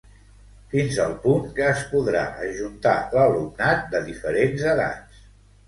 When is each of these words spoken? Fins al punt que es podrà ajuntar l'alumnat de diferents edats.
Fins 0.69 0.95
al 1.03 1.13
punt 1.25 1.45
que 1.59 1.67
es 1.73 1.83
podrà 1.91 2.25
ajuntar 2.47 2.95
l'alumnat 3.13 3.87
de 3.95 4.05
diferents 4.11 4.69
edats. 4.77 5.25